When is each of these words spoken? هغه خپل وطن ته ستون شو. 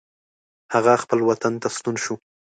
هغه 0.73 0.93
خپل 1.03 1.19
وطن 1.29 1.53
ته 1.61 1.67
ستون 1.75 1.95
شو. 2.03 2.13